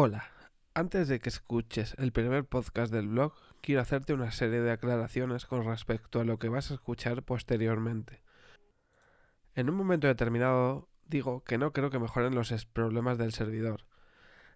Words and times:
Hola, 0.00 0.30
antes 0.74 1.08
de 1.08 1.18
que 1.18 1.28
escuches 1.28 1.96
el 1.98 2.12
primer 2.12 2.44
podcast 2.44 2.92
del 2.92 3.08
blog, 3.08 3.34
quiero 3.60 3.80
hacerte 3.80 4.14
una 4.14 4.30
serie 4.30 4.60
de 4.60 4.70
aclaraciones 4.70 5.44
con 5.44 5.64
respecto 5.64 6.20
a 6.20 6.24
lo 6.24 6.38
que 6.38 6.48
vas 6.48 6.70
a 6.70 6.74
escuchar 6.74 7.24
posteriormente. 7.24 8.22
En 9.56 9.68
un 9.68 9.74
momento 9.74 10.06
determinado 10.06 10.88
digo 11.08 11.42
que 11.42 11.58
no 11.58 11.72
creo 11.72 11.90
que 11.90 11.98
mejoren 11.98 12.36
los 12.36 12.52
problemas 12.66 13.18
del 13.18 13.32
servidor, 13.32 13.86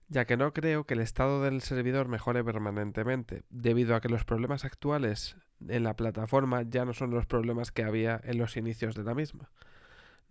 ya 0.06 0.26
que 0.26 0.37
no 0.37 0.53
creo 0.53 0.85
que 0.85 0.94
el 0.94 1.01
estado 1.01 1.43
del 1.43 1.61
servidor 1.61 2.06
mejore 2.06 2.45
permanentemente, 2.45 3.43
debido 3.51 3.97
a 3.97 4.01
que 4.01 4.09
los 4.09 4.24
problemas 4.24 4.65
actuales 4.65 5.35
en 5.67 5.83
la 5.83 5.97
plataforma 5.97 6.63
ya 6.63 6.85
no 6.85 6.93
son 6.93 7.11
los 7.11 7.27
problemas 7.27 7.72
que 7.72 7.83
había 7.83 8.21
en 8.22 8.38
los 8.38 8.56
inicios 8.56 8.95
de 8.95 9.03
la 9.03 9.17
misma. 9.17 9.51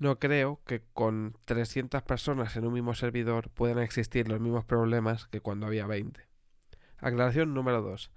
No 0.02 0.18
creo 0.18 0.60
que 0.66 0.82
con 0.94 1.36
300 1.46 2.02
personas 2.02 2.56
en 2.56 2.66
un 2.66 2.74
mismo 2.74 2.96
servidor 2.96 3.52
puedan 3.52 3.78
existir 3.78 4.28
los 4.28 4.40
mismos 4.40 4.66
problemas 4.66 5.28
que 5.28 5.42
cuando 5.42 5.68
había 5.68 5.86
20. 5.86 6.28
Aclaración 6.98 7.54
número 7.54 7.84
2. 7.84 8.12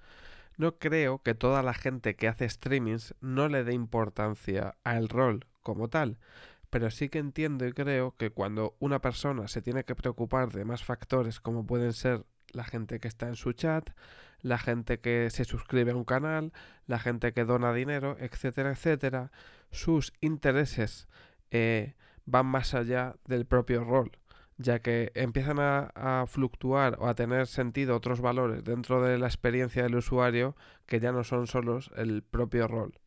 No 0.56 0.78
creo 0.78 1.22
que 1.22 1.34
toda 1.34 1.62
la 1.62 1.74
gente 1.74 2.16
que 2.16 2.26
hace 2.26 2.48
streamings 2.48 3.14
no 3.20 3.48
le 3.48 3.64
dé 3.64 3.74
importancia 3.74 4.78
al 4.82 5.10
rol 5.10 5.44
como 5.60 5.88
tal, 5.88 6.16
pero 6.70 6.90
sí 6.90 7.10
que 7.10 7.18
entiendo 7.18 7.66
y 7.66 7.74
creo 7.74 8.16
que 8.16 8.30
cuando 8.30 8.76
una 8.78 9.02
persona 9.02 9.46
se 9.46 9.60
tiene 9.60 9.84
que 9.84 9.94
preocupar 9.94 10.52
de 10.52 10.64
más 10.64 10.84
factores 10.84 11.38
como 11.38 11.66
pueden 11.66 11.92
ser 11.92 12.24
la 12.52 12.64
gente 12.64 12.98
que 12.98 13.08
está 13.08 13.28
en 13.28 13.36
su 13.36 13.52
chat, 13.52 13.90
la 14.40 14.56
gente 14.56 15.00
que 15.00 15.28
se 15.28 15.44
suscribe 15.44 15.90
a 15.90 15.96
un 15.96 16.04
canal, 16.04 16.54
la 16.86 16.98
gente 16.98 17.34
que 17.34 17.44
dona 17.44 17.74
dinero, 17.74 18.16
etcétera, 18.20 18.70
etcétera, 18.70 19.32
sus 19.70 20.14
intereses 20.22 21.08
eh, 21.50 21.94
van 22.26 22.46
más 22.46 22.74
allá 22.74 23.16
del 23.26 23.46
propio 23.46 23.84
rol, 23.84 24.12
ya 24.56 24.80
que 24.80 25.12
empiezan 25.14 25.58
a, 25.58 26.24
fluctuar 26.26 26.96
o 26.98 27.08
a 27.08 27.14
tener 27.14 27.46
sentido 27.46 27.96
otros 27.96 28.20
valores 28.20 28.64
dentro 28.64 29.02
de 29.02 29.18
la 29.18 29.26
experiencia 29.26 29.82
del 29.82 29.96
usuario 29.96 30.56
que 30.86 31.00
ya 31.00 31.12
no 31.12 31.24
son 31.24 31.46
solos 31.46 31.90
el 31.96 32.22
propio 32.22 32.68
rol. 32.68 33.00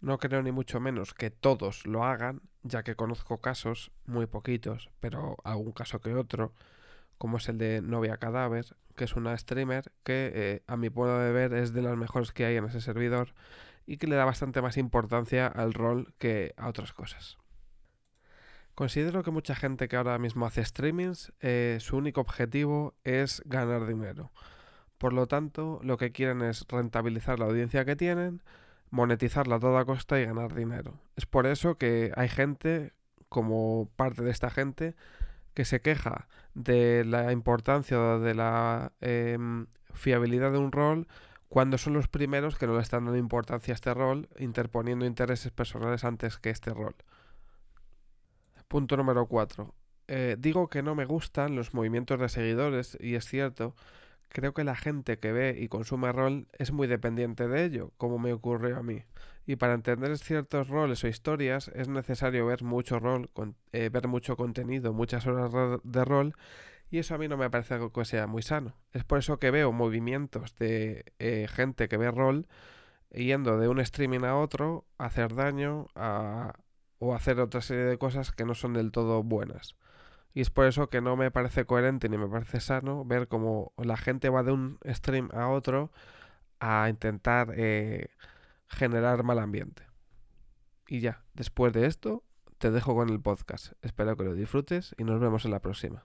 No 0.00 0.18
creo 0.18 0.42
ni 0.42 0.52
mucho 0.52 0.80
menos 0.80 1.12
que 1.12 1.30
todos 1.30 1.86
lo 1.86 2.04
hagan, 2.04 2.40
ya 2.62 2.82
que 2.82 2.96
conozco 2.96 3.40
casos, 3.40 3.92
muy 4.06 4.26
poquitos, 4.26 4.90
pero 4.98 5.36
algún 5.44 5.72
caso 5.72 6.00
que 6.00 6.14
otro, 6.14 6.54
como 7.18 7.36
es 7.36 7.48
el 7.50 7.58
de 7.58 7.82
Novia 7.82 8.16
Cadáver, 8.16 8.64
que 8.96 9.04
es 9.04 9.14
una 9.14 9.36
streamer 9.36 9.92
que 10.02 10.30
eh, 10.34 10.62
a 10.66 10.76
mi 10.76 10.88
modo 10.88 11.18
de 11.18 11.32
ver 11.32 11.52
es 11.52 11.72
de 11.72 11.82
las 11.82 11.96
mejores 11.96 12.32
que 12.32 12.46
hay 12.46 12.56
en 12.56 12.64
ese 12.64 12.80
servidor 12.80 13.34
y 13.90 13.96
que 13.96 14.06
le 14.06 14.14
da 14.14 14.24
bastante 14.24 14.62
más 14.62 14.76
importancia 14.76 15.48
al 15.48 15.74
rol 15.74 16.14
que 16.18 16.54
a 16.56 16.68
otras 16.68 16.92
cosas. 16.92 17.38
Considero 18.76 19.24
que 19.24 19.32
mucha 19.32 19.56
gente 19.56 19.88
que 19.88 19.96
ahora 19.96 20.16
mismo 20.16 20.46
hace 20.46 20.64
streamings, 20.64 21.32
eh, 21.40 21.78
su 21.80 21.96
único 21.96 22.20
objetivo 22.20 22.94
es 23.02 23.42
ganar 23.46 23.88
dinero. 23.88 24.30
Por 24.96 25.12
lo 25.12 25.26
tanto, 25.26 25.80
lo 25.82 25.96
que 25.96 26.12
quieren 26.12 26.40
es 26.40 26.64
rentabilizar 26.68 27.40
la 27.40 27.46
audiencia 27.46 27.84
que 27.84 27.96
tienen, 27.96 28.44
monetizarla 28.90 29.56
a 29.56 29.60
toda 29.60 29.84
costa 29.84 30.20
y 30.20 30.24
ganar 30.24 30.54
dinero. 30.54 31.00
Es 31.16 31.26
por 31.26 31.48
eso 31.48 31.76
que 31.76 32.12
hay 32.14 32.28
gente, 32.28 32.92
como 33.28 33.90
parte 33.96 34.22
de 34.22 34.30
esta 34.30 34.50
gente, 34.50 34.94
que 35.52 35.64
se 35.64 35.80
queja 35.80 36.28
de 36.54 37.04
la 37.04 37.32
importancia 37.32 37.98
de 37.98 38.36
la 38.36 38.92
em, 39.00 39.66
fiabilidad 39.94 40.52
de 40.52 40.58
un 40.58 40.70
rol 40.70 41.08
cuando 41.50 41.78
son 41.78 41.94
los 41.94 42.06
primeros 42.06 42.56
que 42.56 42.68
no 42.68 42.76
le 42.76 42.80
están 42.80 43.04
dando 43.04 43.18
importancia 43.18 43.72
a 43.72 43.74
este 43.74 43.92
rol, 43.92 44.28
interponiendo 44.38 45.04
intereses 45.04 45.50
personales 45.50 46.04
antes 46.04 46.38
que 46.38 46.48
este 46.48 46.72
rol. 46.72 46.94
Punto 48.68 48.96
número 48.96 49.26
4. 49.26 49.74
Eh, 50.06 50.36
digo 50.38 50.68
que 50.68 50.84
no 50.84 50.94
me 50.94 51.06
gustan 51.06 51.56
los 51.56 51.74
movimientos 51.74 52.20
de 52.20 52.28
seguidores, 52.28 52.96
y 53.00 53.16
es 53.16 53.24
cierto, 53.24 53.74
creo 54.28 54.54
que 54.54 54.62
la 54.62 54.76
gente 54.76 55.18
que 55.18 55.32
ve 55.32 55.56
y 55.60 55.66
consume 55.66 56.12
rol 56.12 56.46
es 56.56 56.70
muy 56.70 56.86
dependiente 56.86 57.48
de 57.48 57.64
ello, 57.64 57.90
como 57.96 58.20
me 58.20 58.32
ocurrió 58.32 58.76
a 58.76 58.84
mí. 58.84 59.02
Y 59.44 59.56
para 59.56 59.74
entender 59.74 60.16
ciertos 60.18 60.68
roles 60.68 61.02
o 61.02 61.08
historias 61.08 61.66
es 61.74 61.88
necesario 61.88 62.46
ver 62.46 62.62
mucho 62.62 63.00
rol, 63.00 63.28
eh, 63.72 63.88
ver 63.88 64.06
mucho 64.06 64.36
contenido, 64.36 64.92
muchas 64.92 65.26
horas 65.26 65.80
de 65.82 66.04
rol 66.04 66.36
y 66.90 66.98
eso 66.98 67.14
a 67.14 67.18
mí 67.18 67.28
no 67.28 67.36
me 67.36 67.50
parece 67.50 67.74
algo 67.74 67.92
que 67.92 68.04
sea 68.04 68.26
muy 68.26 68.42
sano. 68.42 68.76
Es 68.92 69.04
por 69.04 69.18
eso 69.18 69.38
que 69.38 69.50
veo 69.50 69.72
movimientos 69.72 70.56
de 70.56 71.04
eh, 71.18 71.46
gente 71.48 71.88
que 71.88 71.96
ve 71.96 72.10
rol 72.10 72.48
yendo 73.12 73.58
de 73.58 73.68
un 73.68 73.80
streaming 73.80 74.24
a 74.24 74.36
otro 74.36 74.86
a 74.98 75.06
hacer 75.06 75.34
daño 75.34 75.86
o 76.98 77.14
hacer 77.14 77.40
otra 77.40 77.60
serie 77.60 77.84
de 77.84 77.98
cosas 77.98 78.32
que 78.32 78.44
no 78.44 78.54
son 78.54 78.74
del 78.74 78.92
todo 78.92 79.22
buenas. 79.22 79.76
Y 80.32 80.40
es 80.40 80.50
por 80.50 80.66
eso 80.66 80.88
que 80.88 81.00
no 81.00 81.16
me 81.16 81.30
parece 81.30 81.64
coherente 81.64 82.08
ni 82.08 82.18
me 82.18 82.28
parece 82.28 82.60
sano 82.60 83.04
ver 83.04 83.28
cómo 83.28 83.72
la 83.76 83.96
gente 83.96 84.28
va 84.28 84.42
de 84.42 84.52
un 84.52 84.78
stream 84.86 85.28
a 85.32 85.48
otro 85.48 85.90
a 86.60 86.88
intentar 86.88 87.52
eh, 87.56 88.10
generar 88.68 89.22
mal 89.24 89.38
ambiente. 89.38 89.84
Y 90.88 91.00
ya, 91.00 91.24
después 91.34 91.72
de 91.72 91.86
esto, 91.86 92.24
te 92.58 92.70
dejo 92.70 92.94
con 92.94 93.10
el 93.10 93.20
podcast. 93.20 93.72
Espero 93.82 94.16
que 94.16 94.24
lo 94.24 94.34
disfrutes 94.34 94.94
y 94.98 95.04
nos 95.04 95.20
vemos 95.20 95.44
en 95.44 95.52
la 95.52 95.60
próxima. 95.60 96.04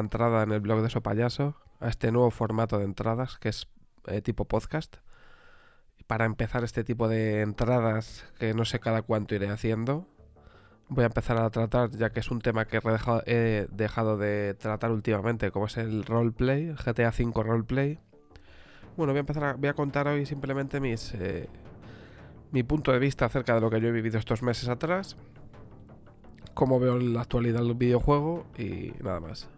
Entrada 0.00 0.42
en 0.42 0.52
el 0.52 0.60
blog 0.60 0.82
de 0.82 0.90
Sopayaso, 0.90 1.56
a 1.80 1.88
este 1.88 2.12
nuevo 2.12 2.30
formato 2.30 2.78
de 2.78 2.84
entradas 2.84 3.38
que 3.38 3.50
es 3.50 3.68
eh, 4.06 4.20
tipo 4.22 4.44
podcast. 4.46 4.96
Para 6.06 6.24
empezar 6.24 6.64
este 6.64 6.82
tipo 6.84 7.08
de 7.08 7.42
entradas, 7.42 8.24
que 8.38 8.52
no 8.54 8.64
sé 8.64 8.80
cada 8.80 9.02
cuánto 9.02 9.34
iré 9.34 9.48
haciendo, 9.48 10.06
voy 10.88 11.04
a 11.04 11.06
empezar 11.06 11.38
a 11.38 11.48
tratar, 11.50 11.90
ya 11.90 12.10
que 12.10 12.20
es 12.20 12.30
un 12.30 12.40
tema 12.40 12.64
que 12.64 12.80
he 13.26 13.68
dejado, 13.70 14.16
de 14.16 14.54
tratar 14.54 14.90
últimamente, 14.90 15.50
como 15.52 15.66
es 15.66 15.76
el 15.76 16.04
roleplay, 16.04 16.74
GTA 16.74 17.10
V 17.10 17.42
roleplay. 17.42 18.00
Bueno, 18.96 19.12
voy 19.12 19.18
a 19.18 19.20
empezar 19.20 19.44
a, 19.44 19.52
voy 19.54 19.68
a 19.68 19.74
contar 19.74 20.08
hoy 20.08 20.26
simplemente 20.26 20.80
mis, 20.80 21.14
eh, 21.14 21.48
mi 22.50 22.64
punto 22.64 22.90
de 22.90 22.98
vista 22.98 23.26
acerca 23.26 23.54
de 23.54 23.60
lo 23.60 23.70
que 23.70 23.80
yo 23.80 23.88
he 23.88 23.92
vivido 23.92 24.18
estos 24.18 24.42
meses 24.42 24.68
atrás 24.68 25.16
cómo 26.60 26.78
veo 26.78 26.96
en 26.96 27.14
la 27.14 27.22
actualidad 27.22 27.62
el 27.62 27.74
videojuego 27.74 28.44
y 28.58 28.92
nada 29.02 29.18
más. 29.18 29.48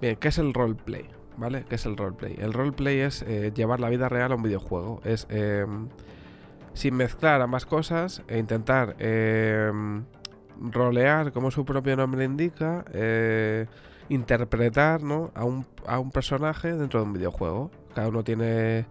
Bien, 0.00 0.16
¿qué 0.16 0.28
es 0.28 0.38
el 0.38 0.54
roleplay? 0.54 1.06
¿Vale? 1.36 1.64
¿Qué 1.68 1.74
es 1.74 1.86
el 1.86 1.96
roleplay? 1.96 2.36
El 2.38 2.52
roleplay 2.52 3.00
es 3.00 3.22
eh, 3.22 3.52
llevar 3.54 3.80
la 3.80 3.88
vida 3.88 4.08
real 4.08 4.32
a 4.32 4.34
un 4.36 4.42
videojuego. 4.42 5.00
Es 5.04 5.26
em, 5.30 5.88
sin 6.74 6.94
mezclar 6.94 7.40
ambas 7.40 7.66
cosas 7.66 8.22
e 8.28 8.38
intentar 8.38 8.94
em, 8.98 10.04
rolear, 10.60 11.32
como 11.32 11.50
su 11.50 11.64
propio 11.64 11.96
nombre 11.96 12.24
indica, 12.24 12.84
eh, 12.92 13.66
interpretar 14.08 15.02
¿no? 15.02 15.30
a, 15.34 15.44
un, 15.44 15.66
a 15.86 15.98
un 15.98 16.10
personaje 16.10 16.74
dentro 16.74 17.00
de 17.00 17.06
un 17.06 17.12
videojuego. 17.12 17.70
Cada 17.94 18.08
uno 18.08 18.22
tiene 18.22 18.86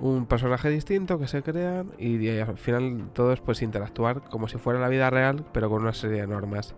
un 0.00 0.26
personaje 0.26 0.70
distinto 0.70 1.18
que 1.18 1.28
se 1.28 1.42
crean 1.42 1.92
y, 1.98 2.28
al 2.38 2.58
final 2.58 3.10
todo 3.12 3.32
es 3.32 3.40
pues 3.40 3.62
interactuar 3.62 4.22
como 4.30 4.48
si 4.48 4.58
fuera 4.58 4.78
la 4.78 4.88
vida 4.88 5.10
real 5.10 5.44
pero 5.52 5.68
con 5.68 5.82
una 5.82 5.92
serie 5.92 6.20
de 6.20 6.26
normas 6.28 6.74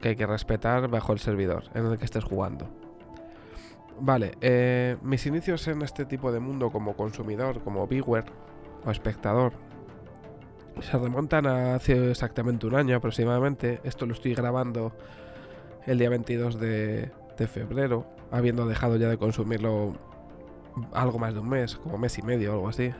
que 0.00 0.08
hay 0.08 0.16
que 0.16 0.26
respetar 0.26 0.88
bajo 0.88 1.12
el 1.12 1.20
servidor 1.20 1.64
en 1.74 1.86
el 1.86 1.98
que 1.98 2.04
estés 2.04 2.24
jugando. 2.24 2.68
Vale, 4.00 4.32
eh, 4.40 4.96
mis 5.02 5.26
inicios 5.26 5.66
en 5.68 5.82
este 5.82 6.04
tipo 6.04 6.30
de 6.30 6.40
mundo 6.40 6.70
como 6.70 6.96
consumidor, 6.96 7.62
como 7.62 7.86
viewer 7.86 8.24
o 8.84 8.90
espectador, 8.90 9.52
se 10.80 10.96
remontan 10.96 11.46
a 11.46 11.74
hace 11.74 12.10
exactamente 12.10 12.66
un 12.66 12.74
año 12.74 12.96
aproximadamente. 12.96 13.80
Esto 13.82 14.06
lo 14.06 14.12
estoy 14.12 14.34
grabando 14.34 14.92
el 15.86 15.98
día 15.98 16.10
22 16.10 16.60
de, 16.60 17.10
de 17.36 17.46
febrero, 17.48 18.06
habiendo 18.30 18.66
dejado 18.66 18.96
ya 18.96 19.08
de 19.08 19.18
consumirlo 19.18 19.94
algo 20.92 21.18
más 21.18 21.34
de 21.34 21.40
un 21.40 21.48
mes, 21.48 21.76
como 21.76 21.98
mes 21.98 22.18
y 22.18 22.22
medio 22.22 22.52
o 22.52 22.54
algo 22.54 22.68
así. 22.68 22.92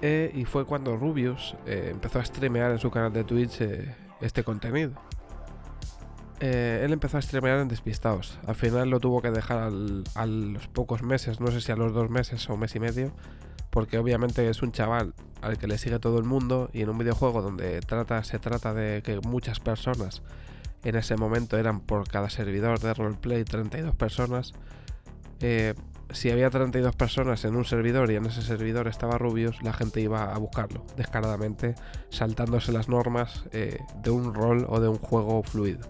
Eh, 0.00 0.32
y 0.34 0.44
fue 0.44 0.64
cuando 0.64 0.96
Rubius 0.96 1.54
eh, 1.64 1.88
empezó 1.92 2.18
a 2.18 2.24
streamear 2.24 2.72
en 2.72 2.78
su 2.78 2.90
canal 2.90 3.12
de 3.12 3.22
Twitch 3.22 3.60
eh, 3.60 3.94
este 4.20 4.42
contenido. 4.42 4.92
Él 6.46 6.92
empezó 6.92 7.18
a 7.18 7.22
streamear 7.22 7.60
en 7.60 7.68
Despistados. 7.68 8.38
Al 8.46 8.56
final 8.56 8.90
lo 8.90 9.00
tuvo 9.00 9.22
que 9.22 9.30
dejar 9.30 9.58
a 10.14 10.26
los 10.26 10.68
pocos 10.68 11.02
meses, 11.02 11.40
no 11.40 11.50
sé 11.52 11.60
si 11.60 11.72
a 11.72 11.76
los 11.76 11.92
dos 11.92 12.10
meses 12.10 12.48
o 12.50 12.56
mes 12.56 12.74
y 12.74 12.80
medio, 12.80 13.12
porque 13.70 13.98
obviamente 13.98 14.48
es 14.48 14.62
un 14.62 14.72
chaval 14.72 15.14
al 15.40 15.58
que 15.58 15.66
le 15.66 15.78
sigue 15.78 15.98
todo 15.98 16.18
el 16.18 16.24
mundo 16.24 16.68
y 16.72 16.82
en 16.82 16.90
un 16.90 16.98
videojuego 16.98 17.42
donde 17.42 17.80
trata, 17.80 18.22
se 18.24 18.38
trata 18.38 18.74
de 18.74 19.02
que 19.02 19.20
muchas 19.20 19.60
personas 19.60 20.22
en 20.84 20.96
ese 20.96 21.16
momento 21.16 21.58
eran 21.58 21.80
por 21.80 22.08
cada 22.08 22.28
servidor 22.28 22.80
de 22.80 22.94
roleplay 22.94 23.44
32 23.44 23.94
personas. 23.94 24.52
Eh, 25.40 25.74
si 26.10 26.30
había 26.30 26.50
32 26.50 26.94
personas 26.94 27.44
en 27.44 27.56
un 27.56 27.64
servidor 27.64 28.10
y 28.10 28.16
en 28.16 28.26
ese 28.26 28.42
servidor 28.42 28.88
estaba 28.88 29.16
Rubius, 29.16 29.62
la 29.62 29.72
gente 29.72 30.00
iba 30.00 30.34
a 30.34 30.38
buscarlo 30.38 30.84
descaradamente, 30.96 31.74
saltándose 32.10 32.72
las 32.72 32.88
normas 32.88 33.44
eh, 33.52 33.78
de 34.02 34.10
un 34.10 34.34
rol 34.34 34.66
o 34.68 34.80
de 34.80 34.88
un 34.88 34.98
juego 34.98 35.42
fluido. 35.42 35.88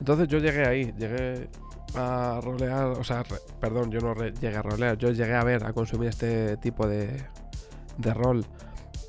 Entonces 0.00 0.26
yo 0.28 0.38
llegué 0.38 0.66
ahí, 0.66 0.92
llegué 0.98 1.48
a 1.94 2.40
rolear, 2.42 2.86
o 2.86 3.04
sea, 3.04 3.22
perdón, 3.60 3.90
yo 3.90 4.00
no 4.00 4.14
llegué 4.14 4.56
a 4.56 4.62
rolear, 4.62 4.98
yo 4.98 5.10
llegué 5.10 5.34
a 5.34 5.44
ver, 5.44 5.64
a 5.64 5.72
consumir 5.72 6.08
este 6.08 6.56
tipo 6.56 6.88
de, 6.88 7.22
de 7.98 8.14
rol 8.14 8.44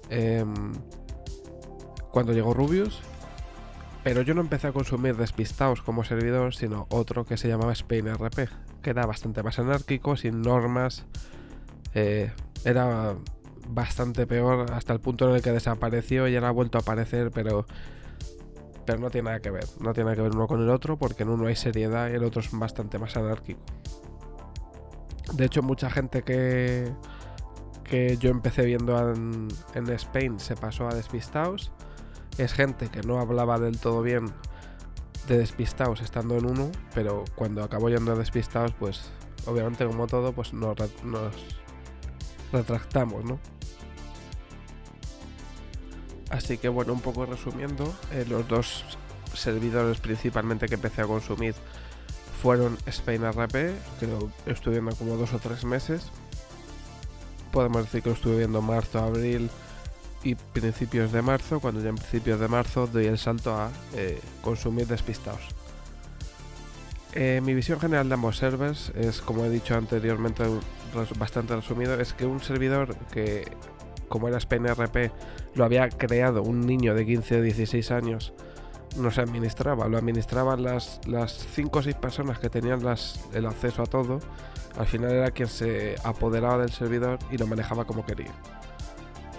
em, 0.09 0.53
cuando 2.11 2.33
llegó 2.33 2.53
Rubius 2.53 3.01
pero 4.03 4.21
yo 4.21 4.33
no 4.33 4.41
empecé 4.41 4.67
a 4.67 4.71
consumir 4.71 5.15
Despistados 5.15 5.81
como 5.81 6.03
servidor, 6.03 6.55
sino 6.55 6.87
otro 6.89 7.25
que 7.25 7.37
se 7.37 7.47
llamaba 7.47 7.71
Spain 7.73 8.07
RP, 8.13 8.49
que 8.81 8.89
era 8.89 9.05
bastante 9.05 9.43
más 9.43 9.59
anárquico, 9.59 10.17
sin 10.17 10.41
normas. 10.41 11.05
Eh, 11.93 12.31
era 12.65 13.15
bastante 13.67 14.25
peor 14.25 14.71
hasta 14.71 14.93
el 14.93 14.99
punto 14.99 15.29
en 15.29 15.35
el 15.35 15.41
que 15.41 15.51
desapareció 15.51 16.27
y 16.27 16.35
ahora 16.35 16.49
ha 16.49 16.51
vuelto 16.51 16.79
a 16.79 16.81
aparecer, 16.81 17.31
pero, 17.31 17.67
pero 18.85 18.99
no 18.99 19.09
tiene 19.09 19.25
nada 19.29 19.39
que 19.39 19.51
ver. 19.51 19.65
No 19.79 19.93
tiene 19.93 20.05
nada 20.05 20.15
que 20.15 20.21
ver 20.23 20.35
uno 20.35 20.47
con 20.47 20.61
el 20.61 20.69
otro, 20.69 20.97
porque 20.97 21.23
en 21.23 21.29
uno 21.29 21.47
hay 21.47 21.55
seriedad 21.55 22.09
y 22.09 22.13
el 22.13 22.23
otro 22.23 22.41
es 22.41 22.49
bastante 22.51 22.97
más 22.97 23.15
anárquico. 23.17 23.61
De 25.33 25.45
hecho, 25.45 25.61
mucha 25.61 25.89
gente 25.89 26.23
que, 26.23 26.91
que 27.83 28.17
yo 28.17 28.29
empecé 28.29 28.65
viendo 28.65 29.11
en, 29.11 29.47
en 29.75 29.89
Spain 29.89 30.39
se 30.39 30.55
pasó 30.55 30.87
a 30.87 30.93
Despistados 30.93 31.71
es 32.37 32.53
gente 32.53 32.89
que 32.89 33.01
no 33.01 33.19
hablaba 33.19 33.59
del 33.59 33.79
todo 33.79 34.01
bien 34.01 34.33
de 35.27 35.37
despistados 35.37 36.01
estando 36.01 36.37
en 36.37 36.45
uno, 36.45 36.71
pero 36.95 37.23
cuando 37.35 37.63
acabó 37.63 37.89
yendo 37.89 38.13
a 38.13 38.15
despistados, 38.15 38.73
pues 38.73 39.11
obviamente 39.45 39.85
como 39.85 40.07
todo, 40.07 40.33
pues 40.33 40.53
nos, 40.53 40.75
retractamos, 42.51 43.23
¿no? 43.25 43.39
Así 46.31 46.57
que 46.57 46.69
bueno, 46.69 46.93
un 46.93 47.01
poco 47.01 47.25
resumiendo, 47.25 47.93
eh, 48.11 48.25
los 48.27 48.47
dos 48.47 48.85
servidores 49.35 49.99
principalmente 49.99 50.67
que 50.67 50.75
empecé 50.75 51.01
a 51.01 51.05
consumir 51.05 51.53
fueron 52.41 52.77
Spain 52.85 53.23
RP, 53.23 53.73
que 53.99 54.07
estuve 54.47 54.79
viendo 54.79 54.95
como 54.95 55.17
dos 55.17 55.33
o 55.33 55.39
tres 55.39 55.63
meses. 55.65 56.09
Podemos 57.51 57.83
decir 57.83 58.01
que 58.01 58.09
lo 58.09 58.15
estuve 58.15 58.37
viendo 58.37 58.61
marzo, 58.61 58.99
abril, 58.99 59.49
y 60.23 60.35
principios 60.35 61.11
de 61.11 61.21
marzo, 61.21 61.59
cuando 61.59 61.81
ya 61.81 61.89
en 61.89 61.95
principios 61.95 62.39
de 62.39 62.47
marzo 62.47 62.87
doy 62.87 63.05
el 63.05 63.17
salto 63.17 63.55
a 63.55 63.69
eh, 63.95 64.19
consumir 64.41 64.87
despistados. 64.87 65.41
Eh, 67.13 67.41
mi 67.43 67.53
visión 67.53 67.79
general 67.79 68.07
de 68.07 68.13
ambos 68.13 68.37
servers 68.37 68.91
es, 68.95 69.21
como 69.21 69.45
he 69.45 69.49
dicho 69.49 69.75
anteriormente, 69.75 70.43
bastante 71.17 71.55
resumido, 71.55 71.99
es 71.99 72.13
que 72.13 72.25
un 72.25 72.41
servidor 72.41 72.95
que, 73.11 73.51
como 74.11 74.27
era 74.27 74.39
SpainRP, 74.39 75.11
lo 75.55 75.63
había 75.63 75.87
creado 75.89 76.43
un 76.43 76.59
niño 76.67 76.93
de 76.93 77.05
15 77.05 77.39
o 77.39 77.41
16 77.41 77.91
años, 77.91 78.33
no 78.97 79.09
se 79.09 79.21
administraba, 79.21 79.87
lo 79.87 79.97
administraban 79.97 80.61
las, 80.61 80.99
las 81.07 81.47
5 81.55 81.79
o 81.79 81.81
6 81.81 81.95
personas 81.95 82.37
que 82.37 82.49
tenían 82.49 82.83
las, 82.83 83.25
el 83.33 83.45
acceso 83.45 83.83
a 83.83 83.85
todo, 83.85 84.19
al 84.77 84.85
final 84.85 85.11
era 85.11 85.31
quien 85.31 85.47
se 85.47 85.95
apoderaba 86.03 86.57
del 86.57 86.71
servidor 86.71 87.19
y 87.31 87.37
lo 87.37 87.47
manejaba 87.47 87.85
como 87.85 88.05
quería. 88.05 88.31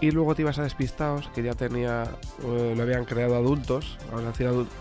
Y 0.00 0.10
luego 0.10 0.34
te 0.34 0.42
ibas 0.42 0.58
a 0.58 0.62
Despistados, 0.62 1.28
que 1.28 1.42
ya 1.42 1.52
tenía, 1.52 2.04
eh, 2.42 2.74
lo 2.76 2.82
habían 2.82 3.04
creado 3.04 3.36
adultos. 3.36 3.98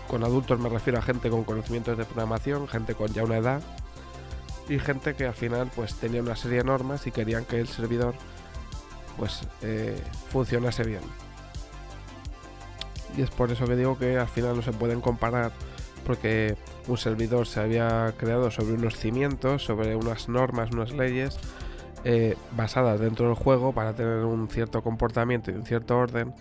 Con 0.08 0.24
adultos 0.24 0.58
me 0.58 0.68
refiero 0.68 0.98
a 0.98 1.02
gente 1.02 1.30
con 1.30 1.44
conocimientos 1.44 1.96
de 1.96 2.04
programación, 2.04 2.66
gente 2.66 2.94
con 2.94 3.12
ya 3.12 3.22
una 3.22 3.36
edad 3.36 3.62
y 4.68 4.78
gente 4.78 5.14
que 5.14 5.26
al 5.26 5.34
final 5.34 5.70
pues 5.76 5.94
tenía 5.94 6.22
una 6.22 6.34
serie 6.34 6.58
de 6.58 6.64
normas 6.64 7.06
y 7.06 7.12
querían 7.12 7.44
que 7.44 7.60
el 7.60 7.68
servidor 7.68 8.14
pues 9.18 9.42
eh, 9.62 10.00
funcionase 10.30 10.84
bien. 10.84 11.02
Y 13.16 13.22
es 13.22 13.30
por 13.30 13.50
eso 13.50 13.66
que 13.66 13.76
digo 13.76 13.98
que 13.98 14.18
al 14.18 14.28
final 14.28 14.56
no 14.56 14.62
se 14.62 14.72
pueden 14.72 15.00
comparar 15.00 15.52
porque 16.04 16.56
un 16.88 16.98
servidor 16.98 17.46
se 17.46 17.60
había 17.60 18.12
creado 18.16 18.50
sobre 18.50 18.74
unos 18.74 18.96
cimientos, 18.96 19.64
sobre 19.64 19.94
unas 19.94 20.28
normas, 20.28 20.70
unas 20.72 20.92
leyes 20.92 21.38
eh, 22.04 22.36
basadas 22.56 22.98
dentro 22.98 23.26
del 23.26 23.36
juego 23.36 23.72
para 23.72 23.94
tener 23.94 24.24
un 24.24 24.48
cierto 24.48 24.82
comportamiento 24.82 25.50
y 25.50 25.54
un 25.54 25.64
cierto 25.64 25.96
orden. 25.96 26.34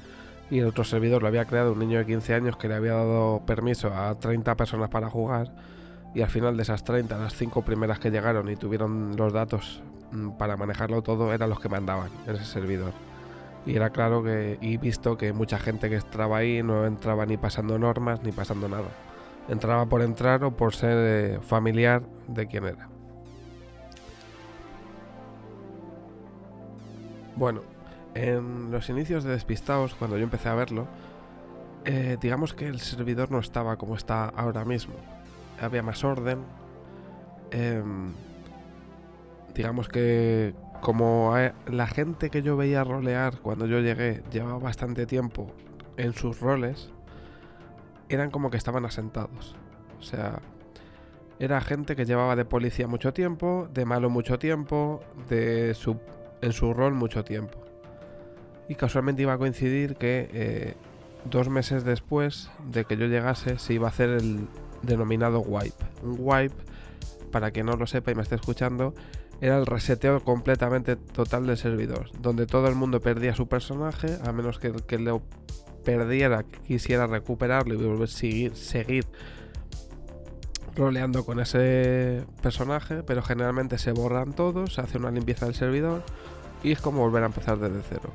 Y 0.49 0.59
el 0.59 0.67
otro 0.67 0.83
servidor 0.83 1.21
lo 1.21 1.27
había 1.27 1.45
creado 1.45 1.71
un 1.73 1.79
niño 1.79 1.99
de 1.99 2.05
15 2.05 2.33
años 2.33 2.57
que 2.57 2.67
le 2.67 2.75
había 2.75 2.93
dado 2.93 3.41
permiso 3.45 3.93
a 3.93 4.15
30 4.15 4.55
personas 4.55 4.89
para 4.89 5.09
jugar. 5.09 5.51
Y 6.13 6.21
al 6.21 6.29
final 6.29 6.57
de 6.57 6.63
esas 6.63 6.83
30, 6.83 7.17
las 7.17 7.35
5 7.35 7.61
primeras 7.63 7.99
que 7.99 8.11
llegaron 8.11 8.49
y 8.49 8.55
tuvieron 8.55 9.15
los 9.15 9.31
datos 9.31 9.81
mm, 10.11 10.31
para 10.31 10.57
manejarlo 10.57 11.01
todo 11.01 11.33
eran 11.33 11.49
los 11.49 11.59
que 11.59 11.69
mandaban 11.69 12.09
en 12.27 12.35
ese 12.35 12.45
servidor. 12.45 12.93
Y 13.65 13.75
era 13.75 13.91
claro 13.91 14.23
que, 14.23 14.57
y 14.59 14.77
visto 14.77 15.17
que 15.17 15.33
mucha 15.33 15.59
gente 15.59 15.89
que 15.89 15.95
estaba 15.95 16.37
ahí 16.37 16.63
no 16.63 16.85
entraba 16.85 17.25
ni 17.25 17.37
pasando 17.37 17.77
normas 17.77 18.23
ni 18.23 18.31
pasando 18.31 18.67
nada. 18.67 18.89
Entraba 19.47 19.85
por 19.85 20.01
entrar 20.01 20.43
o 20.43 20.51
por 20.51 20.73
ser 20.75 20.97
eh, 20.97 21.39
familiar 21.41 22.03
de 22.27 22.47
quien 22.47 22.65
era. 22.65 22.89
Bueno, 27.35 27.61
en 28.13 28.71
los 28.71 28.89
inicios 28.89 29.23
de 29.23 29.31
Despistados, 29.31 29.95
cuando 29.95 30.17
yo 30.17 30.23
empecé 30.23 30.49
a 30.49 30.55
verlo, 30.55 30.87
eh, 31.85 32.17
digamos 32.19 32.53
que 32.53 32.67
el 32.67 32.79
servidor 32.79 33.31
no 33.31 33.39
estaba 33.39 33.77
como 33.77 33.95
está 33.95 34.25
ahora 34.25 34.65
mismo. 34.65 34.93
Había 35.61 35.83
más 35.83 36.03
orden. 36.03 36.39
Em, 37.51 38.11
digamos 39.53 39.87
que 39.87 40.53
como 40.81 41.33
la 41.67 41.87
gente 41.87 42.29
que 42.29 42.41
yo 42.41 42.57
veía 42.57 42.83
rolear 42.83 43.37
cuando 43.39 43.67
yo 43.67 43.79
llegué 43.79 44.23
llevaba 44.31 44.57
bastante 44.57 45.05
tiempo 45.05 45.53
en 45.97 46.13
sus 46.13 46.39
roles, 46.39 46.89
eran 48.09 48.31
como 48.31 48.49
que 48.49 48.57
estaban 48.57 48.85
asentados. 48.85 49.55
O 49.99 50.03
sea, 50.03 50.39
era 51.39 51.61
gente 51.61 51.95
que 51.95 52.05
llevaba 52.05 52.35
de 52.35 52.45
policía 52.45 52.87
mucho 52.87 53.13
tiempo, 53.13 53.67
de 53.73 53.85
malo 53.85 54.09
mucho 54.09 54.39
tiempo, 54.39 55.01
de 55.29 55.73
su 55.75 55.97
en 56.41 56.53
su 56.53 56.73
rol 56.73 56.93
mucho 56.93 57.23
tiempo. 57.23 57.59
Y 58.67 58.75
casualmente 58.75 59.21
iba 59.21 59.33
a 59.33 59.37
coincidir 59.37 59.95
que 59.95 60.29
eh, 60.33 60.73
dos 61.29 61.49
meses 61.49 61.83
después 61.83 62.49
de 62.71 62.85
que 62.85 62.97
yo 62.97 63.05
llegase 63.05 63.59
se 63.59 63.73
iba 63.73 63.87
a 63.87 63.89
hacer 63.89 64.09
el 64.09 64.47
denominado 64.81 65.39
wipe. 65.39 65.83
Un 66.03 66.15
wipe, 66.19 66.55
para 67.31 67.51
quien 67.51 67.65
no 67.65 67.75
lo 67.75 67.87
sepa 67.87 68.11
y 68.11 68.15
me 68.15 68.21
esté 68.21 68.35
escuchando, 68.35 68.93
era 69.41 69.57
el 69.57 69.65
reseteo 69.65 70.23
completamente 70.23 70.95
total 70.95 71.47
del 71.47 71.57
servidor, 71.57 72.09
donde 72.19 72.45
todo 72.45 72.67
el 72.67 72.75
mundo 72.75 73.01
perdía 73.01 73.35
su 73.35 73.47
personaje, 73.47 74.17
a 74.23 74.31
menos 74.31 74.59
que 74.59 74.67
el 74.67 74.83
que 74.83 74.99
lo 74.99 75.23
perdiera 75.83 76.43
quisiera 76.43 77.07
recuperarlo 77.07 77.73
y 77.73 77.77
volver 77.77 78.03
a 78.03 78.07
seguir, 78.07 78.55
seguir 78.55 79.07
roleando 80.75 81.25
con 81.25 81.39
ese 81.39 82.23
personaje, 82.41 83.03
pero 83.03 83.21
generalmente 83.21 83.77
se 83.77 83.91
borran 83.91 84.33
todos, 84.33 84.75
se 84.75 84.81
hace 84.81 84.97
una 84.97 85.11
limpieza 85.11 85.45
del 85.45 85.55
servidor 85.55 86.03
y 86.63 86.71
es 86.71 86.81
como 86.81 87.01
volver 87.01 87.23
a 87.23 87.27
empezar 87.27 87.57
desde 87.57 87.81
cero. 87.87 88.11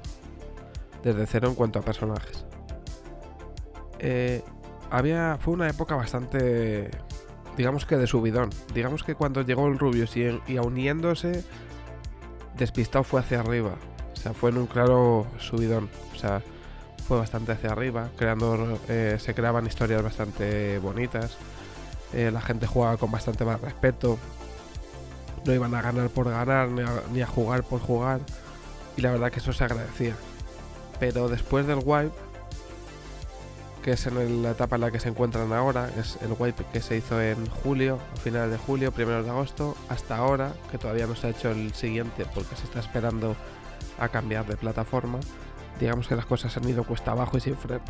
Desde 1.03 1.27
cero 1.27 1.49
en 1.49 1.55
cuanto 1.55 1.79
a 1.79 1.83
personajes. 1.83 2.47
Eh, 3.99 4.43
había, 4.91 5.39
fue 5.41 5.55
una 5.55 5.69
época 5.69 5.95
bastante, 5.95 6.91
digamos 7.57 7.87
que 7.87 7.97
de 7.97 8.07
subidón. 8.07 8.51
Digamos 8.75 9.03
que 9.03 9.15
cuando 9.15 9.43
llegó 9.43 9.67
el 9.69 9.79
Rubius 9.79 10.17
y, 10.17 10.41
y 10.47 10.59
uniéndose, 10.59 11.45
despistado 12.57 13.05
fue 13.05 13.21
hacia 13.21 13.41
arriba. 13.41 13.75
O 14.13 14.17
sea, 14.17 14.33
fue 14.33 14.51
en 14.51 14.59
un 14.59 14.67
claro 14.67 15.27
subidón. 15.39 15.89
O 16.15 16.17
sea, 16.17 16.43
fue 17.07 17.19
bastante 17.19 17.53
hacia 17.53 17.71
arriba, 17.71 18.11
creando, 18.17 18.81
eh, 18.89 19.17
se 19.21 19.35
creaban 19.35 19.67
historias 19.67 20.03
bastante 20.03 20.79
bonitas. 20.79 21.37
Eh, 22.13 22.31
la 22.33 22.41
gente 22.41 22.67
jugaba 22.67 22.97
con 22.97 23.11
bastante 23.11 23.45
más 23.45 23.61
respeto. 23.61 24.19
No 25.45 25.55
iban 25.55 25.75
a 25.75 25.83
ganar 25.83 26.09
por 26.09 26.29
ganar, 26.29 26.69
ni 26.69 27.23
a, 27.23 27.27
jugar 27.27 27.63
por 27.63 27.81
jugar. 27.81 28.21
Y 28.97 29.03
la 29.03 29.13
verdad 29.13 29.31
que 29.31 29.39
eso 29.39 29.53
se 29.53 29.63
agradecía. 29.65 30.17
Pero 30.99 31.29
después 31.29 31.67
del 31.67 31.79
wipe, 31.85 32.11
que 33.87 33.93
es 33.93 34.05
en 34.09 34.43
la 34.43 34.51
etapa 34.51 34.75
en 34.75 34.81
la 34.81 34.91
que 34.91 34.99
se 34.99 35.09
encuentran 35.09 35.53
ahora, 35.53 35.89
es 35.97 36.19
el 36.21 36.35
wipe 36.37 36.65
que 36.73 36.81
se 36.81 36.97
hizo 36.97 37.23
en 37.23 37.47
julio, 37.47 38.01
a 38.15 38.17
finales 38.17 38.51
de 38.51 38.59
julio, 38.59 38.91
primeros 38.91 39.25
de 39.25 39.31
agosto, 39.31 39.77
hasta 39.89 40.17
ahora, 40.17 40.53
que 40.73 40.77
todavía 40.77 41.07
no 41.07 41.15
se 41.15 41.29
ha 41.29 41.31
hecho 41.31 41.53
el 41.53 41.73
siguiente 41.73 42.27
porque 42.35 42.57
se 42.57 42.65
está 42.65 42.81
esperando 42.81 43.37
a 44.01 44.09
cambiar 44.09 44.45
de 44.45 44.57
plataforma, 44.57 45.21
digamos 45.79 46.09
que 46.09 46.17
las 46.17 46.27
cosas 46.27 46.57
han 46.57 46.69
ido 46.69 46.83
cuesta 46.83 47.13
abajo 47.13 47.37
y 47.37 47.41
sin 47.41 47.57
freno. 47.57 47.85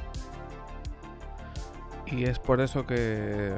Y 2.05 2.25
es 2.25 2.38
por 2.41 2.61
eso 2.61 2.85
que 2.85 3.55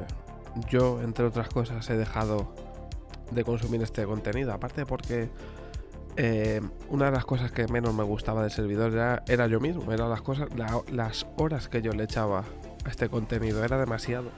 yo, 0.71 1.03
entre 1.03 1.25
otras 1.25 1.49
cosas, 1.49 1.91
he 1.91 1.97
dejado 1.97 2.55
de 3.33 3.43
consumir 3.43 3.83
este 3.83 4.05
contenido. 4.05 4.53
Aparte 4.53 4.87
porque 4.87 5.29
eh, 6.21 6.61
una 6.89 7.07
de 7.07 7.13
las 7.13 7.25
cosas 7.25 7.53
que 7.53 7.69
menos 7.69 7.95
me 7.95 8.03
gustaba 8.03 8.43
del 8.43 8.51
servidor 8.51 8.93
era, 9.29 9.47
yo 9.47 9.61
mismo, 9.61 9.93
eran 9.93 10.11
las 10.11 10.21
cosas, 10.21 10.49
las 10.91 11.27
horas 11.37 11.69
que 11.69 11.81
yo 11.81 11.93
le 11.93 12.05
echaba 12.05 12.43
este 12.91 13.09
contenido, 13.09 13.65
era 13.65 13.79
demasiado. 13.79 14.31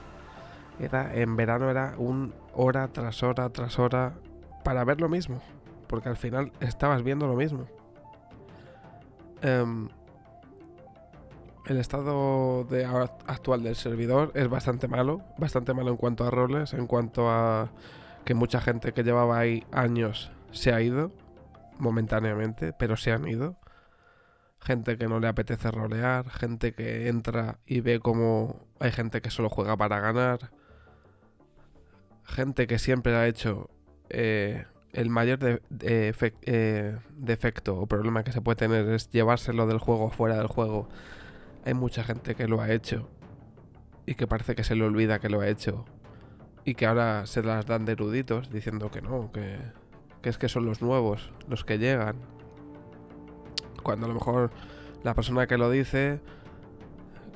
Era, 0.79 1.15
en 1.15 1.35
verano 1.35 1.71
era 1.71 1.95
un 1.97 2.35
hora 2.53 2.87
tras 2.89 3.23
hora 3.23 3.49
tras 3.49 3.79
hora 3.79 4.13
para 4.63 4.83
ver 4.83 5.01
lo 5.01 5.09
mismo, 5.09 5.41
porque 5.87 6.07
al 6.07 6.17
final 6.17 6.51
estabas 6.59 7.01
viendo 7.01 7.25
lo 7.25 7.35
mismo. 7.35 7.65
Em, 9.41 9.89
el 11.65 11.77
estado 11.77 12.67
actual 13.25 13.63
del 13.63 13.75
servidor 13.75 14.31
es 14.35 14.47
bastante 14.49 14.87
malo, 14.87 15.21
bastante 15.39 15.73
malo 15.73 15.89
en 15.89 15.97
cuanto 15.97 16.25
a 16.25 16.29
roles, 16.29 16.73
en 16.73 16.85
cuanto 16.85 17.27
a 17.31 17.69
que 18.23 18.35
mucha 18.35 18.61
gente 18.61 18.93
que 18.93 19.01
llevaba 19.01 19.39
ahí 19.39 19.63
años 19.71 20.31
se 20.51 20.73
ha 20.73 20.81
ido 20.81 21.09
momentáneamente, 21.81 22.73
pero 22.73 22.95
se 22.95 23.11
han 23.11 23.27
ido. 23.27 23.57
Gente 24.61 24.97
que 24.97 25.07
no 25.07 25.19
le 25.19 25.27
apetece 25.27 25.71
rolear, 25.71 26.29
gente 26.29 26.73
que 26.73 27.07
entra 27.09 27.59
y 27.65 27.81
ve 27.81 27.99
como 27.99 28.67
hay 28.79 28.91
gente 28.91 29.21
que 29.21 29.31
solo 29.31 29.49
juega 29.49 29.75
para 29.75 29.99
ganar, 29.99 30.51
gente 32.23 32.67
que 32.67 32.77
siempre 32.77 33.15
ha 33.15 33.27
hecho 33.27 33.71
eh, 34.09 34.65
el 34.93 35.09
mayor 35.09 35.61
eh, 35.79 36.97
defecto 37.17 37.77
o 37.79 37.87
problema 37.87 38.23
que 38.23 38.31
se 38.31 38.41
puede 38.41 38.57
tener 38.57 38.87
es 38.89 39.09
llevárselo 39.09 39.65
del 39.65 39.79
juego 39.79 40.11
fuera 40.11 40.37
del 40.37 40.47
juego. 40.47 40.87
Hay 41.65 41.73
mucha 41.73 42.03
gente 42.03 42.35
que 42.35 42.47
lo 42.47 42.61
ha 42.61 42.71
hecho 42.71 43.09
y 44.05 44.15
que 44.15 44.27
parece 44.27 44.55
que 44.55 44.63
se 44.63 44.75
le 44.75 44.83
olvida 44.83 45.19
que 45.19 45.29
lo 45.29 45.41
ha 45.41 45.47
hecho 45.47 45.85
y 46.65 46.75
que 46.75 46.85
ahora 46.85 47.25
se 47.25 47.41
las 47.41 47.65
dan 47.65 47.85
de 47.85 47.93
eruditos 47.93 48.51
diciendo 48.51 48.91
que 48.91 49.01
no, 49.01 49.31
que, 49.31 49.57
que 50.21 50.29
es 50.29 50.37
que 50.37 50.49
son 50.49 50.65
los 50.65 50.81
nuevos, 50.81 51.31
los 51.47 51.63
que 51.63 51.77
llegan. 51.77 52.15
Cuando 53.83 54.05
a 54.05 54.09
lo 54.09 54.15
mejor 54.15 54.51
la 55.03 55.15
persona 55.15 55.47
que 55.47 55.57
lo 55.57 55.69
dice 55.69 56.19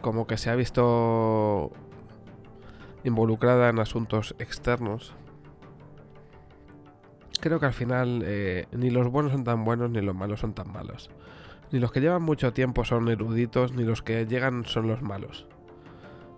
como 0.01 0.27
que 0.27 0.37
se 0.37 0.49
ha 0.49 0.55
visto 0.55 1.71
involucrada 3.03 3.69
en 3.69 3.79
asuntos 3.79 4.35
externos 4.37 5.15
creo 7.45 7.59
que 7.59 7.67
al 7.67 7.73
final 7.73 8.23
eh, 8.25 8.65
ni 8.71 8.89
los 8.89 9.07
buenos 9.11 9.31
son 9.31 9.43
tan 9.43 9.65
buenos 9.65 9.91
ni 9.91 10.01
los 10.01 10.15
malos 10.15 10.39
son 10.39 10.53
tan 10.53 10.71
malos. 10.71 11.11
Ni 11.71 11.77
los 11.77 11.91
que 11.91 12.01
llevan 12.01 12.23
mucho 12.23 12.53
tiempo 12.53 12.83
son 12.85 13.07
eruditos, 13.07 13.73
ni 13.73 13.83
los 13.83 14.01
que 14.01 14.25
llegan 14.25 14.65
son 14.65 14.87
los 14.87 15.03
malos. 15.03 15.45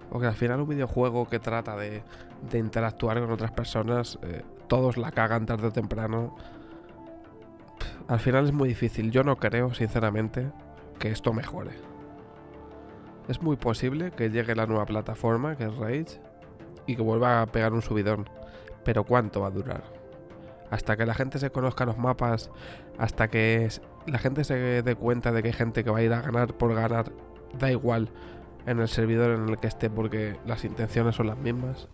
Porque 0.10 0.28
al 0.28 0.36
final 0.36 0.62
un 0.62 0.70
videojuego 0.70 1.28
que 1.28 1.40
trata 1.40 1.76
de, 1.76 2.04
interactuar 2.54 3.20
con 3.20 3.32
otras 3.32 3.52
personas, 3.52 4.20
eh, 4.22 4.44
todos 4.68 4.98
la 4.98 5.12
cagan 5.12 5.46
tarde 5.46 5.68
o 5.68 5.72
temprano. 5.72 6.36
al 8.08 8.20
final 8.20 8.46
es 8.46 8.54
muy 8.54 8.70
difícil. 8.70 9.12
Yo 9.12 9.24
no 9.24 9.38
creo, 9.38 9.74
sinceramente, 9.74 10.52
que 11.00 11.10
esto 11.10 11.34
mejore. 11.34 11.72
Es 13.28 13.42
muy 13.42 13.58
posible 13.58 14.12
que 14.12 14.30
llegue 14.30 14.56
la 14.56 14.66
nueva 14.66 14.86
plataforma, 14.86 15.58
que 15.58 15.66
es 15.66 15.76
Rage, 15.76 16.22
y 16.86 16.96
que 16.96 17.02
vuelva 17.02 17.42
a 17.42 17.46
pegar 17.48 17.74
un 17.74 17.82
subidón. 17.82 18.30
Pero 18.86 19.04
¿cuánto 19.04 19.42
va 19.42 19.48
a 19.48 19.52
durar? 19.52 19.98
hasta 20.70 20.98
que 20.98 21.06
la 21.06 21.14
gente 21.14 21.40
se 21.40 21.50
conozca 21.50 21.86
los 21.86 21.98
mapas, 21.98 22.50
hasta 22.98 23.30
que 23.30 23.70
la 24.06 24.20
gente 24.20 24.44
se 24.44 24.82
dé 24.82 24.96
cuenta 24.96 25.32
de 25.32 25.42
que 25.42 25.50
hay 25.50 25.54
gente 25.54 25.84
que 25.84 25.90
va 25.90 26.00
a 26.00 26.04
ir 26.04 26.14
a 26.14 26.22
ganar 26.22 26.54
por 26.54 26.74
ganar, 26.74 27.12
da 27.58 27.72
igual 27.72 28.10
en 28.68 28.80
el 28.80 28.90
servidor 28.90 29.32
en 29.32 29.50
el 29.50 29.58
que 29.58 29.68
esté 29.68 29.90
porque 29.90 30.38
las 30.46 30.66
intenciones 30.66 31.16
son 31.16 31.28
las 31.28 31.38
mismas. 31.38 31.88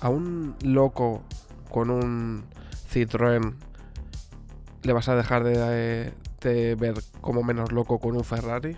A 0.00 0.10
un 0.10 0.56
loco 0.62 1.22
con 1.70 1.88
un 1.88 2.44
Citroën 2.92 3.54
le 4.82 4.92
vas 4.92 5.08
a 5.08 5.14
dejar 5.14 5.44
de, 5.44 6.12
de 6.40 6.74
ver 6.74 6.94
como 7.20 7.42
menos 7.42 7.70
loco 7.70 8.00
con 8.00 8.16
un 8.16 8.24
Ferrari? 8.24 8.76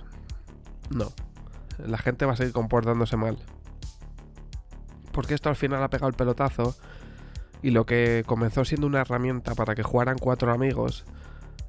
No. 0.91 1.11
La 1.79 1.97
gente 1.97 2.27
va 2.27 2.35
a 2.35 2.37
seguir 2.37 2.53
comportándose 2.53 3.17
mal. 3.17 3.39
Porque 5.11 5.35
esto 5.35 5.49
al 5.49 5.57
final 5.57 5.83
ha 5.83 5.89
pegado 5.89 6.09
el 6.09 6.15
pelotazo 6.15 6.77
y 7.63 7.71
lo 7.71 7.87
que 7.87 8.25
comenzó 8.27 8.65
siendo 8.67 8.87
una 8.87 9.01
herramienta 9.01 9.55
para 9.55 9.75
que 9.75 9.83
jugaran 9.83 10.19
cuatro 10.19 10.53
amigos, 10.53 11.07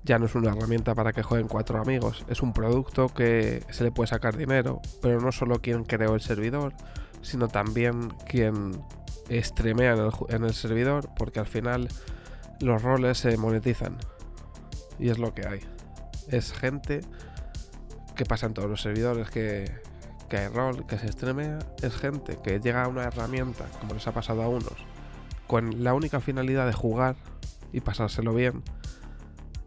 ya 0.04 0.20
no 0.20 0.26
es 0.26 0.36
una 0.36 0.52
herramienta 0.52 0.96
para 0.96 1.14
que 1.14 1.24
jueguen 1.24 1.48
cuatro 1.48 1.80
amigos, 1.80 2.26
es 2.28 2.42
un 2.42 2.54
producto 2.54 3.08
que 3.10 3.64
se 3.70 3.84
le 3.84 3.92
puede 3.92 4.08
sacar 4.08 4.36
dinero, 4.36 4.82
pero 5.02 5.22
no 5.22 5.32
solo 5.32 5.62
quien 5.62 5.84
creó 5.86 6.16
el 6.16 6.22
servidor, 6.22 6.74
sino 7.22 7.48
también 7.48 8.10
quien 8.28 8.84
streamea 9.32 9.96
en 10.30 10.44
el, 10.44 10.54
servidor, 10.54 11.10
porque 11.18 11.40
al 11.40 11.48
final 11.48 11.88
los 12.60 12.82
roles 12.82 13.18
se 13.18 13.38
monetizan. 13.38 13.98
Y 15.00 15.10
es 15.10 15.18
lo 15.18 15.34
que 15.34 15.48
hay. 15.48 15.62
Es 16.28 16.54
gente 16.54 17.02
que 18.16 18.26
pasa 18.26 18.46
en 18.46 18.54
todos 18.54 18.70
los 18.70 18.82
servidores 18.82 19.30
que, 19.30 19.72
que 20.30 20.38
hay 20.38 20.48
rol, 20.48 20.86
que 20.86 21.00
se 21.00 21.12
streamea. 21.12 21.60
Es 21.82 21.96
gente 21.96 22.38
que 22.44 22.60
llega 22.60 22.84
a 22.84 22.88
una 22.88 23.04
herramienta, 23.04 23.66
como 23.80 23.94
les 23.94 24.06
ha 24.08 24.12
pasado 24.12 24.44
a 24.44 24.50
unos, 24.50 24.76
con 25.48 25.84
la 25.84 25.94
única 25.94 26.20
finalidad 26.20 26.68
de 26.68 26.74
jugar 26.74 27.16
y 27.72 27.80
pasárselo 27.80 28.34
bien. 28.34 28.64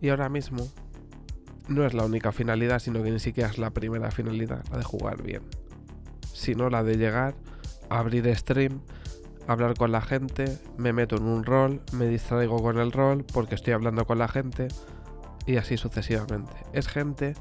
Y 0.01 0.09
ahora 0.11 0.29
mismo 0.29 0.69
no 1.69 1.85
es 1.85 1.95
la 1.95 2.05
única 2.05 2.33
finalidad, 2.33 2.79
sino 2.79 3.03
que 3.03 3.11
ni 3.11 3.19
siquiera 3.19 3.51
es 3.51 3.59
la 3.59 3.71
primera 3.71 4.11
finalidad, 4.11 4.65
la 4.71 4.79
de 4.79 4.85
jugar 4.85 5.23
bien. 5.23 5.43
Sino 6.33 6.71
la 6.71 6.83
de 6.83 6.97
llegar, 6.97 7.35
abrir 7.89 8.35
stream, 8.37 8.81
hablar 9.47 9.75
con 9.75 9.93
la 9.93 10.01
gente, 10.01 10.59
me 10.77 10.93
meto 10.93 11.17
en 11.17 11.25
un 11.25 11.45
rol, 11.45 11.83
me 11.93 12.07
distraigo 12.07 12.63
con 12.63 12.79
el 12.79 12.93
rol 12.93 13.25
porque 13.33 13.55
estoy 13.55 13.73
hablando 13.73 14.07
con 14.07 14.19
la 14.19 14.29
gente 14.29 14.69
y 15.47 15.57
así 15.57 15.77
sucesivamente. 15.77 16.53
Es 16.73 16.89
gente, 16.89 17.35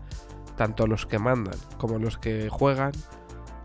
tanto 0.55 0.87
los 0.87 1.05
que 1.05 1.19
mandan 1.19 1.57
como 1.77 1.99
los 1.99 2.17
que 2.17 2.49
juegan, 2.49 2.91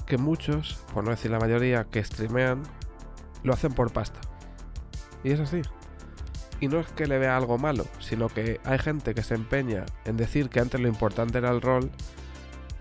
que 0.07 0.19
muchos, 0.19 0.85
por 0.93 1.05
no 1.05 1.11
decir 1.11 1.31
la 1.31 1.39
mayoría, 1.39 1.85
que 1.85 2.03
streamean, 2.03 2.63
lo 3.43 3.53
hacen 3.53 3.73
por 3.73 3.93
pasta. 3.93 4.21
Y 5.23 5.31
es 5.33 5.41
así. 5.41 5.63
Y 6.61 6.69
no 6.69 6.79
es 6.81 6.87
que 6.89 7.07
le 7.07 7.19
vea 7.19 7.37
algo 7.37 7.57
malo, 7.57 7.87
sino 8.01 8.29
que 8.29 8.61
hay 8.65 8.79
gente 8.79 9.15
que 9.15 9.23
se 9.23 9.35
empeña 9.35 9.87
en 10.05 10.19
decir 10.19 10.51
que 10.51 10.61
antes 10.61 10.79
lo 10.79 10.89
importante 10.89 11.39
era 11.39 11.51
el 11.51 11.63
rol, 11.63 11.91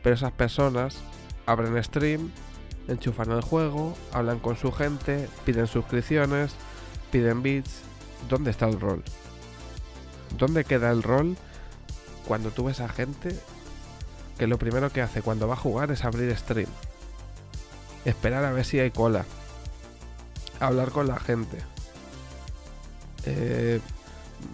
pero 0.03 0.15
esas 0.15 0.33
personas 0.33 0.97
abren 1.45 1.81
stream, 1.81 2.29
enchufan 2.89 3.31
el 3.31 3.41
juego, 3.41 3.95
hablan 4.11 4.39
con 4.39 4.57
su 4.57 4.73
gente, 4.73 5.29
piden 5.45 5.67
suscripciones, 5.67 6.53
piden 7.11 7.41
bits. 7.41 7.81
¿Dónde 8.27 8.51
está 8.51 8.67
el 8.67 8.81
rol? 8.81 9.01
¿Dónde 10.37 10.65
queda 10.65 10.91
el 10.91 11.01
rol 11.01 11.37
cuando 12.27 12.51
tú 12.51 12.65
ves 12.65 12.81
a 12.81 12.89
gente 12.89 13.33
que 14.37 14.45
lo 14.45 14.59
primero 14.59 14.91
que 14.91 15.01
hace 15.01 15.21
cuando 15.21 15.47
va 15.47 15.53
a 15.53 15.57
jugar 15.57 15.89
es 15.91 16.03
abrir 16.03 16.35
stream? 16.35 16.69
Esperar 18.03 18.43
a 18.43 18.51
ver 18.51 18.65
si 18.65 18.79
hay 18.79 18.91
cola. 18.91 19.25
Hablar 20.59 20.91
con 20.91 21.07
la 21.07 21.19
gente 21.19 21.59
eh, 23.29 23.79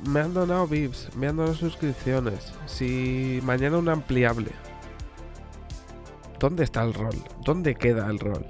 me 0.08 0.20
han 0.20 0.34
donado 0.34 0.68
VIPs, 0.68 1.16
me 1.16 1.28
han 1.28 1.38
donado 1.38 1.56
suscripciones. 1.56 2.54
Si 2.66 3.40
mañana 3.44 3.78
un 3.78 3.90
ampliable. 3.90 4.52
¿Dónde 6.40 6.64
está 6.64 6.84
el 6.84 6.94
rol? 6.94 7.16
¿Dónde 7.44 7.76
queda 7.76 8.08
el 8.08 8.20
rol? 8.20 8.46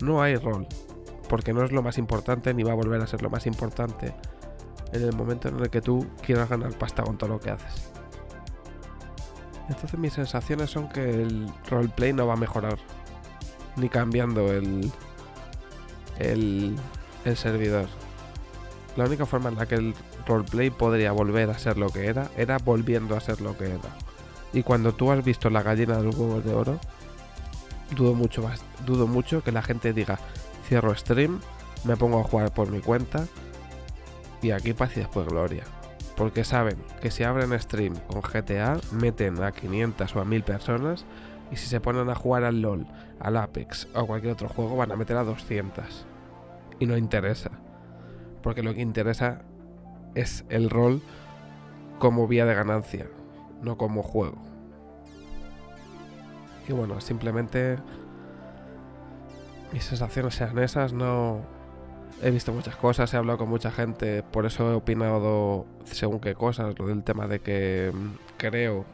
No 0.00 0.22
hay 0.22 0.36
rol. 0.36 0.66
Porque 1.28 1.52
no 1.52 1.64
es 1.64 1.72
lo 1.72 1.82
más 1.82 1.98
importante 1.98 2.54
ni 2.54 2.62
va 2.62 2.72
a 2.72 2.76
volver 2.76 3.00
a 3.00 3.06
ser 3.06 3.22
lo 3.22 3.30
más 3.30 3.46
importante 3.46 4.14
en 4.92 5.02
el 5.02 5.14
momento 5.14 5.48
en 5.48 5.58
el 5.58 5.70
que 5.70 5.80
tú 5.80 6.06
quieras 6.22 6.48
ganar 6.48 6.76
pasta 6.78 7.02
con 7.02 7.16
todo 7.18 7.30
lo 7.30 7.40
que 7.40 7.50
haces. 7.50 7.90
Entonces 9.68 9.98
mis 9.98 10.12
sensaciones 10.12 10.70
son 10.70 10.88
que 10.88 11.22
el 11.22 11.50
roleplay 11.68 12.12
no 12.12 12.26
va 12.26 12.34
a 12.34 12.36
mejorar. 12.36 12.78
Ni 13.76 13.88
cambiando 13.88 14.52
el, 14.52 14.92
el, 16.18 16.76
el 17.24 17.36
servidor. 17.36 17.88
La 18.96 19.04
única 19.04 19.24
forma 19.24 19.48
en 19.48 19.56
la 19.56 19.66
que 19.66 19.76
el 19.76 19.94
roleplay 20.26 20.70
podría 20.70 21.12
volver 21.12 21.48
a 21.50 21.58
ser 21.58 21.78
lo 21.78 21.88
que 21.88 22.06
era, 22.06 22.28
era 22.36 22.58
volviendo 22.58 23.16
a 23.16 23.20
ser 23.20 23.40
lo 23.40 23.56
que 23.56 23.66
era. 23.66 23.96
Y 24.52 24.62
cuando 24.62 24.92
tú 24.92 25.10
has 25.10 25.24
visto 25.24 25.48
la 25.48 25.62
gallina 25.62 25.96
de 25.96 26.04
los 26.04 26.16
huevos 26.16 26.44
de 26.44 26.54
oro, 26.54 26.78
dudo 27.96 28.14
mucho, 28.14 28.48
dudo 28.84 29.06
mucho 29.06 29.42
que 29.42 29.50
la 29.50 29.62
gente 29.62 29.94
diga, 29.94 30.18
cierro 30.68 30.94
stream, 30.94 31.40
me 31.84 31.96
pongo 31.96 32.20
a 32.20 32.24
jugar 32.24 32.52
por 32.52 32.70
mi 32.70 32.80
cuenta 32.80 33.26
y 34.42 34.50
aquí 34.50 34.74
paz 34.74 34.96
y 34.96 35.00
después 35.00 35.26
gloria. 35.26 35.64
Porque 36.14 36.44
saben 36.44 36.76
que 37.00 37.10
si 37.10 37.24
abren 37.24 37.58
stream 37.58 37.94
con 38.06 38.20
GTA, 38.20 38.78
meten 38.92 39.42
a 39.42 39.52
500 39.52 40.14
o 40.14 40.20
a 40.20 40.24
1000 40.26 40.42
personas 40.42 41.06
y 41.50 41.56
si 41.56 41.66
se 41.66 41.80
ponen 41.80 42.10
a 42.10 42.14
jugar 42.14 42.44
al 42.44 42.60
LOL, 42.60 42.86
al 43.20 43.38
Apex 43.38 43.88
o 43.94 44.00
a 44.00 44.06
cualquier 44.06 44.34
otro 44.34 44.48
juego, 44.50 44.76
van 44.76 44.92
a 44.92 44.96
meter 44.96 45.16
a 45.16 45.24
200. 45.24 46.06
Y 46.78 46.86
no 46.86 46.98
interesa 46.98 47.50
porque 48.42 48.62
lo 48.62 48.74
que 48.74 48.82
interesa 48.82 49.42
es 50.14 50.44
el 50.48 50.70
rol 50.70 51.00
como 51.98 52.26
vía 52.26 52.44
de 52.44 52.54
ganancia, 52.54 53.06
no 53.62 53.76
como 53.76 54.02
juego. 54.02 54.38
Y 56.68 56.72
bueno, 56.72 57.00
simplemente 57.00 57.76
mis 59.72 59.84
sensaciones 59.84 60.34
sean 60.34 60.58
esas, 60.58 60.92
no 60.92 61.40
he 62.22 62.30
visto 62.30 62.52
muchas 62.52 62.76
cosas, 62.76 63.12
he 63.14 63.16
hablado 63.16 63.38
con 63.38 63.48
mucha 63.48 63.70
gente, 63.70 64.22
por 64.22 64.46
eso 64.46 64.70
he 64.70 64.74
opinado 64.74 65.66
según 65.84 66.20
qué 66.20 66.34
cosas, 66.34 66.78
lo 66.78 66.86
del 66.86 67.02
tema 67.02 67.26
de 67.26 67.40
que 67.40 67.90
mm, 67.92 68.36
creo 68.36 68.84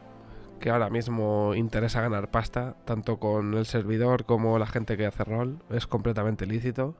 que 0.59 0.69
ahora 0.69 0.89
mismo 0.89 1.53
interesa 1.55 2.01
ganar 2.01 2.29
pasta, 2.29 2.75
tanto 2.85 3.17
con 3.17 3.53
el 3.53 3.65
servidor 3.65 4.25
como 4.25 4.59
la 4.59 4.67
gente 4.67 4.97
que 4.97 5.05
hace 5.05 5.23
rol. 5.23 5.59
Es 5.69 5.87
completamente 5.87 6.45
lícito. 6.45 6.95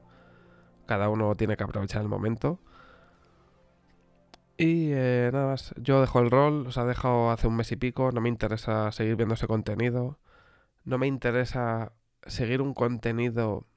Cada 0.89 1.08
uno 1.08 1.36
tiene 1.36 1.55
que 1.55 1.63
aprovechar 1.63 2.01
el 2.01 2.08
momento. 2.08 2.60
Y 4.58 4.89
eh, 4.91 5.29
nada 5.31 5.46
más, 5.51 5.72
yo 5.77 6.01
dejo 6.01 6.19
el 6.19 6.31
rol, 6.31 6.65
os 6.65 6.79
ha 6.79 6.86
dejado 6.86 7.29
hace 7.29 7.46
un 7.46 7.55
mes 7.55 7.72
y 7.72 7.75
pico, 7.75 8.12
no 8.12 8.22
me 8.22 8.29
interesa 8.29 8.91
seguir 8.91 9.15
viendo 9.15 9.36
ese 9.36 9.46
contenido. 9.46 10.17
No 10.86 10.98
me 10.98 11.05
interesa 11.05 11.91
seguir 12.25 12.63
un 12.63 12.74
contenido 12.74 13.67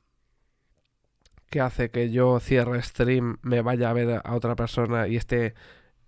que 1.50 1.60
hace 1.60 1.90
que 1.90 2.10
yo 2.10 2.40
cierre 2.40 2.80
stream, 2.80 3.36
me 3.42 3.60
vaya 3.60 3.90
a 3.90 3.92
ver 3.92 4.22
a 4.24 4.34
otra 4.34 4.56
persona 4.56 5.06
y 5.06 5.16
esté 5.16 5.54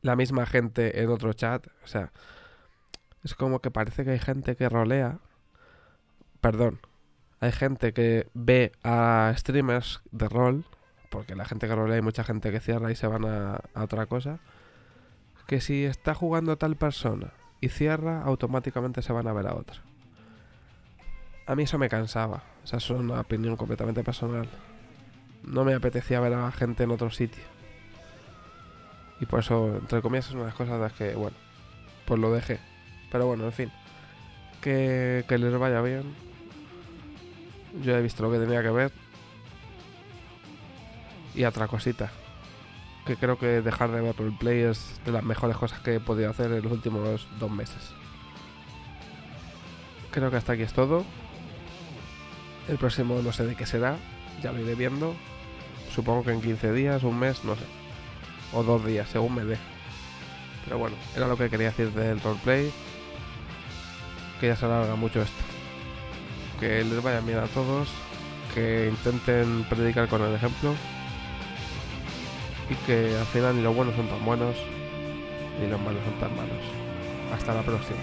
la 0.00 0.16
misma 0.16 0.46
gente 0.46 1.02
en 1.02 1.10
otro 1.10 1.34
chat. 1.34 1.66
O 1.84 1.86
sea, 1.86 2.12
es 3.24 3.34
como 3.34 3.60
que 3.60 3.70
parece 3.70 4.04
que 4.06 4.12
hay 4.12 4.18
gente 4.18 4.56
que 4.56 4.70
rolea. 4.70 5.18
Perdón. 6.40 6.80
Hay 7.40 7.52
gente 7.52 7.92
que 7.92 8.30
ve 8.32 8.72
a 8.82 9.34
streamers 9.36 10.00
de 10.12 10.28
rol. 10.30 10.64
Porque 11.14 11.36
la 11.36 11.44
gente 11.44 11.68
que 11.68 11.74
rolea 11.76 11.94
hay 11.94 12.02
mucha 12.02 12.24
gente 12.24 12.50
que 12.50 12.58
cierra 12.58 12.90
y 12.90 12.96
se 12.96 13.06
van 13.06 13.24
a, 13.24 13.60
otra 13.76 14.06
cosa. 14.06 14.40
Que 15.46 15.60
si 15.60 15.84
está 15.84 16.12
jugando 16.12 16.58
tal 16.58 16.74
persona 16.74 17.32
y 17.60 17.68
cierra, 17.68 18.22
automáticamente 18.22 19.00
se 19.00 19.12
van 19.12 19.28
a 19.28 19.32
ver 19.32 19.46
a 19.46 19.54
otra. 19.54 19.76
A 21.46 21.54
mí 21.54 21.62
eso 21.62 21.78
me 21.78 21.88
cansaba. 21.88 22.42
O 22.64 22.66
sea, 22.66 22.78
es 22.78 22.90
una 22.90 23.20
opinión 23.20 23.56
completamente 23.56 24.02
personal. 24.02 24.48
No 25.44 25.62
me 25.62 25.74
apetecía 25.74 26.18
ver 26.18 26.34
a 26.34 26.50
gente 26.50 26.82
en 26.82 26.90
otro 26.90 27.10
sitio. 27.10 27.44
Y 29.20 29.26
por 29.26 29.38
eso, 29.38 29.76
entre 29.76 30.02
comillas, 30.02 30.26
es 30.26 30.32
una 30.32 30.40
de 30.40 30.48
las 30.48 30.56
cosas 30.56 30.74
de 30.74 30.80
las 30.80 30.92
que, 30.94 31.14
bueno, 31.14 31.36
pues 32.06 32.18
lo 32.18 32.32
dejé. 32.32 32.58
Pero 33.12 33.28
bueno, 33.28 33.44
en 33.44 33.52
fin. 33.52 33.70
Que, 34.60 35.24
que 35.28 35.38
les 35.38 35.56
vaya 35.56 35.80
bien. 35.80 36.12
Yo 37.84 37.96
he 37.96 38.02
visto 38.02 38.24
lo 38.24 38.32
que 38.32 38.40
tenía 38.40 38.64
que 38.64 38.70
ver. 38.70 39.03
Y 41.34 41.44
otra 41.44 41.68
cosita. 41.68 42.10
Que 43.06 43.16
creo 43.16 43.38
que 43.38 43.60
dejar 43.60 43.90
de 43.90 44.00
ver 44.00 44.16
roleplay 44.16 44.60
es 44.60 45.00
de 45.04 45.12
las 45.12 45.22
mejores 45.24 45.56
cosas 45.56 45.80
que 45.80 45.96
he 45.96 46.00
podido 46.00 46.30
hacer 46.30 46.52
en 46.52 46.62
los 46.62 46.72
últimos 46.72 47.26
dos 47.38 47.50
meses. 47.50 47.92
Creo 50.10 50.30
que 50.30 50.36
hasta 50.36 50.52
aquí 50.52 50.62
es 50.62 50.72
todo. 50.72 51.04
El 52.68 52.78
próximo 52.78 53.20
no 53.20 53.32
sé 53.32 53.44
de 53.44 53.56
qué 53.56 53.66
será. 53.66 53.96
Ya 54.42 54.52
lo 54.52 54.60
iré 54.60 54.74
viendo. 54.74 55.14
Supongo 55.94 56.24
que 56.24 56.32
en 56.32 56.40
15 56.40 56.72
días, 56.72 57.02
un 57.02 57.18
mes, 57.18 57.44
no 57.44 57.56
sé. 57.56 57.64
O 58.52 58.62
dos 58.62 58.84
días, 58.84 59.08
según 59.08 59.34
me 59.34 59.44
dé. 59.44 59.58
Pero 60.64 60.78
bueno, 60.78 60.96
era 61.14 61.26
lo 61.26 61.36
que 61.36 61.50
quería 61.50 61.68
decir 61.68 61.90
del 61.90 62.20
roleplay 62.20 62.72
que 64.40 64.48
ya 64.48 64.56
se 64.56 64.64
alarga 64.64 64.96
mucho 64.96 65.22
esto. 65.22 65.42
Que 66.58 66.84
les 66.84 67.02
vaya 67.02 67.20
bien 67.20 67.38
a 67.38 67.46
todos, 67.46 67.88
que 68.54 68.88
intenten 68.88 69.64
predicar 69.64 70.08
con 70.08 70.22
el 70.22 70.34
ejemplo 70.34 70.74
y 72.70 72.74
que 72.86 73.16
al 73.16 73.26
final 73.26 73.56
ni 73.56 73.62
los 73.62 73.74
buenos 73.74 73.94
son 73.94 74.06
tan 74.08 74.24
buenos 74.24 74.56
ni 75.60 75.68
los 75.68 75.80
malos 75.80 76.02
son 76.04 76.14
tan 76.20 76.36
malos. 76.36 76.58
Hasta 77.32 77.54
la 77.54 77.62
próxima. 77.62 77.98